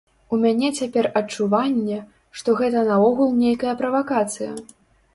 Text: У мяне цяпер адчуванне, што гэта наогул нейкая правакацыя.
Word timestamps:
У 0.35 0.37
мяне 0.45 0.69
цяпер 0.79 1.09
адчуванне, 1.21 1.99
што 2.41 2.57
гэта 2.65 2.79
наогул 2.91 3.39
нейкая 3.45 3.79
правакацыя. 3.83 4.51